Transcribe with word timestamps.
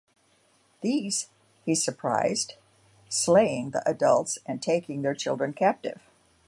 These 0.81 1.27
he 1.63 1.75
surprised, 1.75 2.55
slaying 3.07 3.69
the 3.69 3.87
adults 3.87 4.39
and 4.47 4.59
taking 4.59 5.03
their 5.03 5.13
children 5.13 5.53
captive. 5.53 6.01